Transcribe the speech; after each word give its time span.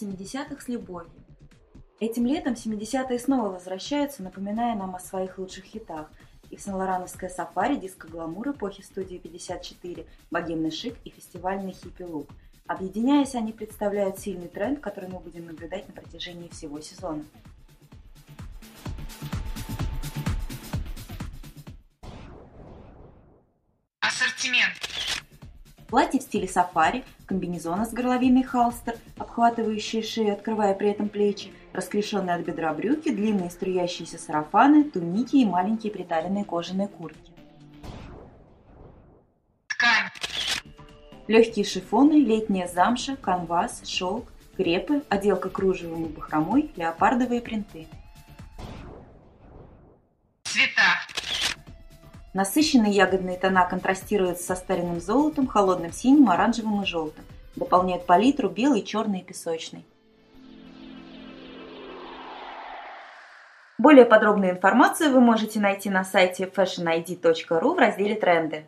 70-х 0.00 0.60
с 0.60 0.68
любовью. 0.68 1.10
Этим 1.98 2.26
летом 2.26 2.52
70-е 2.52 3.18
снова 3.18 3.48
возвращаются, 3.48 4.22
напоминая 4.22 4.74
нам 4.74 4.94
о 4.94 5.00
своих 5.00 5.38
лучших 5.38 5.64
хитах. 5.64 6.10
И 6.50 6.56
в 6.56 6.60
Сан-Лорановское 6.60 7.30
сафари 7.30 7.76
диско-гламур 7.76 8.50
эпохи 8.50 8.82
студии 8.82 9.16
54, 9.16 10.06
богемный 10.30 10.70
шик 10.70 10.96
и 11.04 11.10
фестивальный 11.10 11.72
хиппи-лук. 11.72 12.28
Объединяясь, 12.66 13.34
они 13.34 13.52
представляют 13.52 14.18
сильный 14.18 14.48
тренд, 14.48 14.80
который 14.80 15.08
мы 15.08 15.20
будем 15.20 15.46
наблюдать 15.46 15.88
на 15.88 15.94
протяжении 15.94 16.48
всего 16.48 16.80
сезона. 16.80 17.24
Ассортимент. 24.00 24.74
Платье 25.88 26.18
в 26.18 26.22
стиле 26.24 26.48
сафари, 26.48 27.04
комбинезоны 27.26 27.86
с 27.86 27.92
горловиной 27.92 28.42
халстер, 28.42 28.96
обхватывающие 29.18 30.02
шею, 30.02 30.32
открывая 30.32 30.74
при 30.74 30.90
этом 30.90 31.08
плечи, 31.08 31.52
расклешенные 31.72 32.34
от 32.34 32.42
бедра 32.42 32.74
брюки, 32.74 33.10
длинные 33.12 33.50
струящиеся 33.50 34.18
сарафаны, 34.18 34.84
туники 34.84 35.36
и 35.36 35.44
маленькие 35.44 35.92
приталенные 35.92 36.44
кожаные 36.44 36.88
куртки. 36.88 37.30
Ткань. 39.68 40.10
Легкие 41.28 41.64
шифоны, 41.64 42.14
летняя 42.14 42.66
замша, 42.66 43.16
канвас, 43.16 43.82
шелк, 43.84 44.32
крепы, 44.56 45.02
отделка 45.08 45.50
кружевом 45.50 46.06
и 46.06 46.08
бахромой, 46.08 46.72
леопардовые 46.76 47.40
принты. 47.40 47.86
Цвета. 50.42 50.95
Насыщенные 52.36 52.92
ягодные 52.92 53.38
тона 53.38 53.64
контрастируют 53.64 54.38
с 54.38 54.44
состаренным 54.44 55.00
золотом, 55.00 55.46
холодным 55.46 55.90
синим, 55.90 56.28
оранжевым 56.28 56.82
и 56.82 56.84
желтым. 56.84 57.24
Дополняют 57.54 58.04
палитру 58.04 58.50
белый, 58.50 58.82
черный 58.82 59.20
и 59.20 59.24
песочный. 59.24 59.86
Более 63.78 64.04
подробную 64.04 64.52
информацию 64.52 65.12
вы 65.12 65.20
можете 65.20 65.60
найти 65.60 65.88
на 65.88 66.04
сайте 66.04 66.44
fashionid.ru 66.44 67.74
в 67.74 67.78
разделе 67.78 68.16
«Тренды». 68.16 68.66